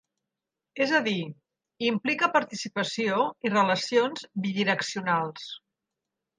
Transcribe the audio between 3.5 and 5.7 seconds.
relacions bidireccionals.